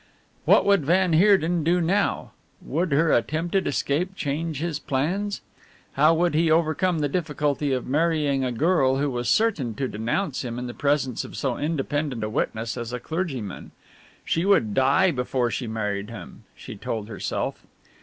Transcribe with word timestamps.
What 0.45 0.65
would 0.65 0.83
van 0.83 1.13
Heerden 1.13 1.63
do 1.63 1.79
now? 1.79 2.31
Would 2.63 2.91
her 2.91 3.11
attempted 3.11 3.67
escape 3.67 4.15
change 4.15 4.57
his 4.59 4.79
plans? 4.79 5.41
How 5.93 6.15
would 6.15 6.33
he 6.33 6.49
overcome 6.49 6.97
the 6.97 7.07
difficulty 7.07 7.71
of 7.71 7.85
marrying 7.85 8.43
a 8.43 8.51
girl 8.51 8.95
who 8.97 9.11
was 9.11 9.29
certain 9.29 9.75
to 9.75 9.87
denounce 9.87 10.43
him 10.43 10.57
in 10.57 10.65
the 10.65 10.73
presence 10.73 11.23
of 11.23 11.37
so 11.37 11.55
independent 11.55 12.23
a 12.23 12.31
witness 12.31 12.77
as 12.77 12.91
a 12.91 12.99
clergyman? 12.99 13.73
She 14.25 14.43
would 14.43 14.73
die 14.73 15.11
before 15.11 15.51
she 15.51 15.67
married 15.67 16.09
him, 16.09 16.45
she 16.55 16.75
told 16.77 17.07
herself. 17.07 17.61